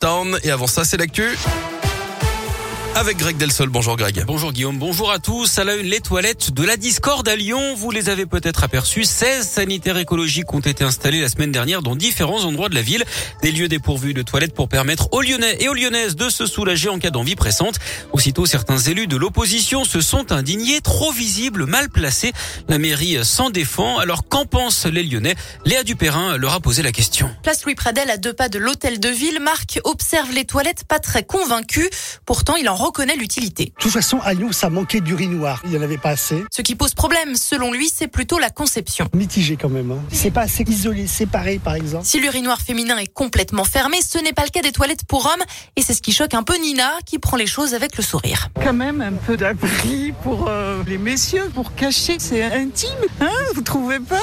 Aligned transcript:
Town. 0.00 0.38
Et 0.42 0.50
avant 0.50 0.66
ça, 0.66 0.84
c'est 0.84 0.96
l'actu 0.96 1.36
avec 2.96 3.16
Greg 3.16 3.36
Delsol. 3.36 3.68
Bonjour 3.68 3.96
Greg. 3.96 4.24
Bonjour 4.26 4.52
Guillaume, 4.52 4.78
bonjour 4.78 5.10
à 5.10 5.18
tous. 5.18 5.58
À 5.58 5.64
la 5.64 5.76
une, 5.76 5.86
les 5.86 6.00
toilettes 6.00 6.52
de 6.52 6.64
la 6.64 6.76
discorde 6.76 7.28
à 7.28 7.36
Lyon. 7.36 7.74
Vous 7.76 7.90
les 7.90 8.08
avez 8.08 8.26
peut-être 8.26 8.64
aperçues. 8.64 9.04
16 9.04 9.46
sanitaires 9.46 9.98
écologiques 9.98 10.52
ont 10.52 10.60
été 10.60 10.84
installés 10.84 11.20
la 11.20 11.28
semaine 11.28 11.52
dernière 11.52 11.82
dans 11.82 11.96
différents 11.96 12.44
endroits 12.44 12.68
de 12.68 12.74
la 12.74 12.82
ville. 12.82 13.04
Des 13.42 13.52
lieux 13.52 13.68
dépourvus 13.68 14.14
de 14.14 14.22
toilettes 14.22 14.54
pour 14.54 14.68
permettre 14.68 15.08
aux 15.12 15.22
Lyonnais 15.22 15.56
et 15.60 15.68
aux 15.68 15.74
Lyonnaises 15.74 16.16
de 16.16 16.28
se 16.28 16.46
soulager 16.46 16.88
en 16.88 16.98
cas 16.98 17.10
d'envie 17.10 17.36
pressante. 17.36 17.76
Aussitôt, 18.12 18.46
certains 18.46 18.78
élus 18.78 19.06
de 19.06 19.16
l'opposition 19.16 19.84
se 19.84 20.00
sont 20.00 20.32
indignés, 20.32 20.80
trop 20.80 21.12
visibles, 21.12 21.66
mal 21.66 21.88
placés. 21.90 22.32
La 22.68 22.78
mairie 22.78 23.24
s'en 23.24 23.50
défend. 23.50 23.98
Alors 23.98 24.28
qu'en 24.28 24.46
pensent 24.46 24.86
les 24.86 25.02
Lyonnais? 25.02 25.36
Léa 25.64 25.84
Dupérin 25.84 26.36
leur 26.36 26.54
a 26.54 26.60
posé 26.60 26.82
la 26.82 26.92
question. 26.92 27.30
Place 27.42 27.64
Louis 27.64 27.74
Pradel 27.74 28.10
à 28.10 28.16
deux 28.16 28.32
pas 28.32 28.48
de 28.48 28.58
l'hôtel 28.58 29.00
de 29.00 29.08
ville. 29.08 29.40
Marc 29.40 29.80
observe 29.84 30.32
les 30.32 30.44
toilettes 30.44 30.84
pas 30.84 30.98
très 30.98 31.22
convaincu. 31.22 31.88
Pourtant, 32.26 32.56
il 32.56 32.68
en 32.68 32.79
reconnaît 32.80 33.16
l'utilité. 33.16 33.66
De 33.66 33.72
toute 33.82 33.92
façon, 33.92 34.18
à 34.20 34.34
Lyon, 34.34 34.52
ça 34.52 34.70
manquait 34.70 35.00
d'urinoir. 35.00 35.60
Il 35.64 35.70
n'y 35.70 35.78
en 35.78 35.82
avait 35.82 35.98
pas 35.98 36.10
assez. 36.10 36.44
Ce 36.50 36.62
qui 36.62 36.74
pose 36.74 36.94
problème, 36.94 37.36
selon 37.36 37.72
lui, 37.72 37.90
c'est 37.94 38.08
plutôt 38.08 38.38
la 38.38 38.50
conception. 38.50 39.08
Mitigé 39.14 39.56
quand 39.56 39.68
même. 39.68 39.90
Hein. 39.92 40.02
C'est 40.12 40.30
pas 40.30 40.42
assez 40.42 40.64
isolé, 40.66 41.06
séparé 41.06 41.58
par 41.62 41.74
exemple. 41.74 42.04
Si 42.04 42.20
l'urinoir 42.20 42.60
féminin 42.60 42.98
est 42.98 43.12
complètement 43.12 43.64
fermé, 43.64 43.98
ce 44.02 44.18
n'est 44.18 44.32
pas 44.32 44.44
le 44.44 44.50
cas 44.50 44.62
des 44.62 44.72
toilettes 44.72 45.04
pour 45.06 45.26
hommes. 45.26 45.44
Et 45.76 45.82
c'est 45.82 45.94
ce 45.94 46.02
qui 46.02 46.12
choque 46.12 46.34
un 46.34 46.42
peu 46.42 46.56
Nina, 46.56 46.90
qui 47.06 47.18
prend 47.18 47.36
les 47.36 47.46
choses 47.46 47.74
avec 47.74 47.96
le 47.96 48.02
sourire. 48.02 48.48
Quand 48.62 48.72
même 48.72 49.00
un 49.00 49.12
peu 49.12 49.36
d'abri 49.36 50.12
pour 50.22 50.48
euh, 50.48 50.82
les 50.86 50.98
messieurs, 50.98 51.50
pour 51.54 51.74
cacher. 51.74 52.16
C'est 52.18 52.42
intime, 52.42 52.90
hein 53.20 53.28
Vous 53.54 53.62
trouvez 53.62 54.00
pas? 54.00 54.16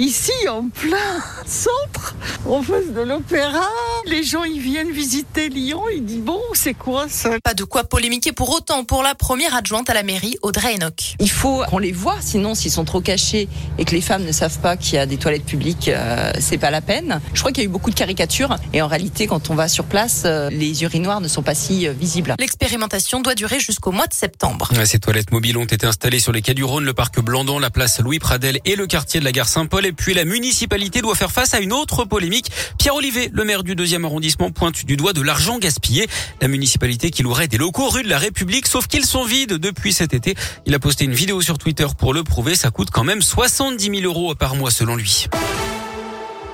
Ici, 0.00 0.32
en 0.48 0.70
plein 0.70 0.96
centre, 1.46 2.14
en 2.46 2.62
face 2.62 2.86
de 2.96 3.02
l'opéra, 3.02 3.68
les 4.06 4.22
gens 4.22 4.44
ils 4.44 4.58
viennent 4.58 4.90
visiter 4.90 5.50
Lyon, 5.50 5.82
ils 5.94 6.02
disent 6.02 6.22
bon, 6.22 6.40
c'est 6.54 6.72
quoi 6.72 7.06
ça? 7.06 7.38
Pas 7.44 7.52
de 7.52 7.64
quoi 7.64 7.84
polémiquer 7.84 8.32
pour 8.32 8.48
autant 8.48 8.84
pour 8.84 9.02
la 9.02 9.14
première 9.14 9.54
adjointe 9.54 9.90
à 9.90 9.92
la 9.92 10.02
mairie, 10.02 10.38
Audrey 10.40 10.76
Enoch. 10.76 11.16
Il 11.20 11.28
faut 11.28 11.64
qu'on 11.68 11.76
les 11.76 11.92
voit, 11.92 12.16
sinon 12.20 12.54
s'ils 12.54 12.70
sont 12.70 12.86
trop 12.86 13.02
cachés 13.02 13.46
et 13.76 13.84
que 13.84 13.94
les 13.94 14.00
femmes 14.00 14.24
ne 14.24 14.32
savent 14.32 14.58
pas 14.60 14.78
qu'il 14.78 14.94
y 14.94 14.98
a 14.98 15.04
des 15.04 15.18
toilettes 15.18 15.44
publiques, 15.44 15.88
euh, 15.88 16.32
c'est 16.40 16.56
pas 16.56 16.70
la 16.70 16.80
peine. 16.80 17.20
Je 17.34 17.40
crois 17.40 17.52
qu'il 17.52 17.62
y 17.62 17.66
a 17.66 17.68
eu 17.68 17.70
beaucoup 17.70 17.90
de 17.90 17.94
caricatures 17.94 18.56
et 18.72 18.80
en 18.80 18.86
réalité, 18.88 19.26
quand 19.26 19.50
on 19.50 19.54
va 19.54 19.68
sur 19.68 19.84
place, 19.84 20.22
euh, 20.24 20.48
les 20.48 20.82
urinoirs 20.82 21.20
ne 21.20 21.28
sont 21.28 21.42
pas 21.42 21.54
si 21.54 21.86
euh, 21.86 21.92
visibles. 21.92 22.36
L'expérimentation 22.38 23.20
doit 23.20 23.34
durer 23.34 23.60
jusqu'au 23.60 23.92
mois 23.92 24.06
de 24.06 24.14
septembre. 24.14 24.70
Ces 24.86 24.98
toilettes 24.98 25.30
mobiles 25.30 25.58
ont 25.58 25.64
été 25.66 25.84
installées 25.84 26.20
sur 26.20 26.32
les 26.32 26.40
quais 26.40 26.54
du 26.54 26.64
Rhône, 26.64 26.86
le 26.86 26.94
parc 26.94 27.20
Blandon, 27.20 27.58
la 27.58 27.68
place 27.68 28.00
Louis 28.00 28.18
Pradel 28.18 28.60
et 28.64 28.76
le 28.76 28.86
quartier 28.86 29.20
de 29.20 29.26
la 29.26 29.32
gare 29.32 29.46
Saint-Paul. 29.46 29.89
Et 29.90 29.92
puis 29.92 30.14
la 30.14 30.24
municipalité 30.24 31.02
doit 31.02 31.16
faire 31.16 31.32
face 31.32 31.52
à 31.52 31.58
une 31.58 31.72
autre 31.72 32.04
polémique. 32.04 32.52
Pierre 32.78 32.94
Olivier, 32.94 33.28
le 33.32 33.42
maire 33.42 33.64
du 33.64 33.74
deuxième 33.74 34.04
arrondissement, 34.04 34.52
pointe 34.52 34.84
du 34.84 34.96
doigt 34.96 35.12
de 35.12 35.20
l'argent 35.20 35.58
gaspillé. 35.58 36.06
La 36.40 36.46
municipalité 36.46 37.10
qui 37.10 37.24
louerait 37.24 37.48
des 37.48 37.58
locaux 37.58 37.88
rue 37.88 38.04
de 38.04 38.08
la 38.08 38.18
République, 38.18 38.68
sauf 38.68 38.86
qu'ils 38.86 39.04
sont 39.04 39.24
vides 39.24 39.54
depuis 39.54 39.92
cet 39.92 40.14
été. 40.14 40.36
Il 40.64 40.76
a 40.76 40.78
posté 40.78 41.06
une 41.06 41.12
vidéo 41.12 41.42
sur 41.42 41.58
Twitter 41.58 41.88
pour 41.98 42.14
le 42.14 42.22
prouver. 42.22 42.54
Ça 42.54 42.70
coûte 42.70 42.90
quand 42.92 43.02
même 43.02 43.20
70 43.20 43.84
000 43.84 44.02
euros 44.02 44.36
par 44.36 44.54
mois 44.54 44.70
selon 44.70 44.94
lui. 44.94 45.26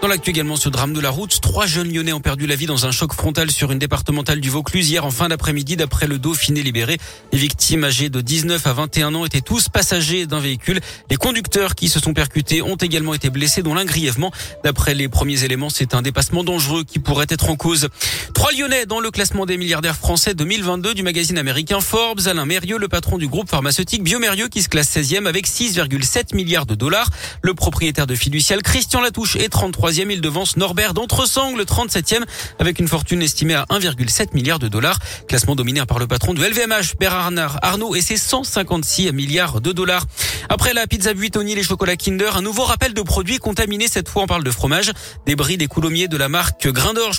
Dans 0.03 0.09
l'actu 0.09 0.31
également, 0.31 0.57
ce 0.57 0.69
drame 0.69 0.93
de 0.93 1.01
la 1.01 1.09
route, 1.09 1.41
trois 1.41 1.67
jeunes 1.67 1.93
lyonnais 1.93 2.13
ont 2.13 2.21
perdu 2.21 2.47
la 2.47 2.55
vie 2.55 2.67
dans 2.67 2.85
un 2.87 2.91
choc 2.91 3.15
frontal 3.15 3.51
sur 3.51 3.73
une 3.73 3.79
départementale 3.79 4.41
du 4.41 4.51
Vaucluse 4.51 4.91
hier 4.91 5.05
en 5.05 5.11
fin 5.11 5.29
d'après-midi 5.29 5.75
d'après 5.75 6.07
le 6.07 6.19
Dauphiné 6.19 6.63
libéré. 6.63 6.99
Les 7.33 7.39
victimes 7.39 7.83
âgées 7.83 8.11
de 8.11 8.21
19 8.21 8.65
à 8.67 8.73
21 8.75 9.15
ans 9.15 9.25
étaient 9.25 9.41
tous 9.41 9.69
passagers 9.71 10.27
d'un 10.27 10.39
véhicule. 10.39 10.81
Les 11.11 11.17
conducteurs 11.17 11.75
qui 11.75 11.89
se 11.89 11.99
sont 11.99 12.13
percutés 12.13 12.61
ont 12.61 12.77
également 12.77 13.15
été 13.15 13.31
blessés, 13.31 13.63
dont 13.63 13.75
l'un 13.75 13.87
grièvement. 13.87 14.31
D'après 14.63 14.95
les 14.95 15.09
premiers 15.09 15.43
éléments, 15.45 15.71
c'est 15.71 15.95
un 15.95 16.03
dépassement 16.03 16.45
dangereux 16.45 16.85
qui 16.85 16.99
pourrait 16.99 17.27
être 17.31 17.49
en 17.49 17.57
cause. 17.57 17.89
Trois 18.35 18.53
lyonnais 18.53 18.85
dans 18.85 19.01
le 19.01 19.11
classement 19.11 19.47
des 19.47 19.57
milliardaires 19.57 19.97
français 19.97 20.35
2022 20.35 20.95
du 20.95 21.03
magazine 21.03 21.39
américain 21.39 21.81
Forbes. 21.81 22.21
Alain 22.27 22.45
Mérieux, 22.45 22.79
le 22.79 22.89
patron 22.89 23.17
du 23.17 23.27
groupe 23.27 23.49
pharmaceutique 23.49 24.05
Biomérieux 24.05 24.49
qui 24.49 24.63
se 24.63 24.69
classe 24.69 24.95
16e 24.95 25.27
avec 25.27 25.49
6,7 25.49 26.37
milliards 26.37 26.67
de 26.67 26.75
dollars. 26.75 27.09
Le 27.43 27.55
propriétaire 27.55 28.07
de 28.07 28.15
Fiducial, 28.15 28.63
Christian 28.63 29.01
Latouche, 29.01 29.37
est 29.37 29.49
33 29.49 29.96
il 29.97 30.21
devance 30.21 30.57
Norbert 30.57 30.95
d'Entresang, 30.95 31.57
le 31.57 31.65
37e, 31.65 32.25
avec 32.59 32.79
une 32.79 32.89
fortune 32.89 33.23
estimée 33.23 33.55
à 33.55 33.65
1,7 33.71 34.35
milliard 34.35 34.59
de 34.59 34.69
dollars. 34.69 34.99
Classement 35.29 35.57
dominé 35.57 35.85
par 35.87 35.99
le 35.99 36.07
patron 36.07 36.35
de 36.35 36.45
LVMH, 36.45 36.97
Bernard 36.99 37.59
Arnault, 37.63 37.95
et 37.95 38.01
ses 38.01 38.17
156 38.17 39.13
milliards 39.13 39.61
de 39.61 39.73
dollars. 39.73 40.07
Après 40.49 40.75
la 40.75 40.87
pizza 40.87 41.13
Buitoni, 41.15 41.55
les 41.55 41.63
chocolats 41.63 41.97
Kinder, 41.97 42.37
un 42.37 42.43
nouveau 42.43 42.65
rappel 42.65 42.95
de 42.95 43.03
produits 43.03 43.39
contaminés. 43.39 43.89
Cette 43.89 44.09
fois, 44.09 44.23
on 44.23 44.27
parle 44.27 44.45
de 44.45 44.51
fromage. 44.51 44.93
Des 45.27 45.37
bris 45.37 45.57
des 45.57 45.67
coulommiers 45.67 46.09
de 46.09 46.17
la 46.17 46.29
marque 46.29 46.69
Grain 46.69 46.95
d'Orge 46.95 47.19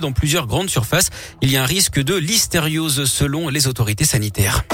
dans 0.00 0.12
plusieurs 0.12 0.46
grandes 0.46 0.70
surfaces. 0.70 1.10
Il 1.42 1.50
y 1.50 1.56
a 1.56 1.62
un 1.62 1.66
risque 1.66 2.00
de 2.00 2.14
listériose 2.14 3.04
selon 3.04 3.48
les 3.48 3.66
autorités 3.66 4.04
sanitaires. 4.04 4.64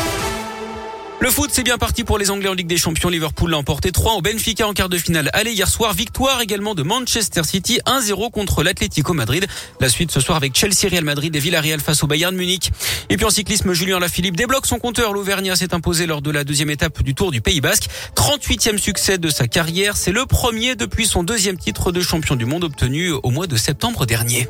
Le 1.23 1.31
foot, 1.31 1.51
c'est 1.53 1.63
bien 1.63 1.79
parti 1.79 2.03
pour 2.03 2.19
les 2.19 2.33
Anglais 2.33 2.49
en 2.49 2.53
Ligue 2.53 2.67
des 2.67 2.77
Champions. 2.77 3.09
Liverpool 3.09 3.53
l'a 3.53 3.57
emporté 3.57 3.93
3 3.93 4.15
au 4.15 4.23
Benfica 4.23 4.67
en 4.67 4.73
quart 4.73 4.89
de 4.89 4.99
finale. 4.99 5.31
Allez, 5.35 5.53
hier 5.53 5.69
soir, 5.69 5.93
victoire 5.95 6.41
également 6.41 6.75
de 6.75 6.83
Manchester 6.83 7.45
City 7.45 7.79
1-0 7.87 8.33
contre 8.33 8.65
l'Atlético 8.65 9.15
Madrid. 9.15 9.47
La 9.79 9.89
suite 9.89 10.11
ce 10.11 10.19
soir 10.19 10.37
avec 10.37 10.57
Chelsea, 10.57 10.89
Real 10.91 11.05
Madrid 11.05 11.37
et 11.37 11.39
Villarreal 11.39 11.79
face 11.79 12.03
au 12.03 12.09
Bayern 12.09 12.35
Munich. 12.35 12.73
Et 13.09 13.17
puis 13.17 13.25
en 13.25 13.31
cyclisme, 13.31 13.73
Julien 13.73 14.01
Lafilippe 14.01 14.35
débloque 14.35 14.67
son 14.67 14.81
compteur. 14.81 15.13
L'Auvergnat 15.13 15.55
s'est 15.55 15.75
imposé 15.75 16.07
lors 16.07 16.23
de 16.23 16.31
la 16.33 16.43
deuxième 16.43 16.71
étape 16.71 17.05
du 17.05 17.15
Tour 17.15 17.31
du 17.31 17.41
Pays 17.41 17.61
Basque. 17.61 17.87
38e 18.17 18.79
succès 18.79 19.17
de 19.19 19.29
sa 19.29 19.47
carrière. 19.47 19.97
C'est 19.97 20.11
le 20.11 20.27
premier 20.27 20.75
depuis 20.75 21.07
son 21.07 21.23
deuxième 21.23 21.57
titre 21.57 21.93
de 21.93 22.01
champion 22.01 22.35
du 22.35 22.47
monde 22.47 22.65
obtenu 22.65 23.13
au 23.13 23.31
mois 23.31 23.47
de 23.47 23.55
septembre 23.55 24.07
dernier. 24.07 24.49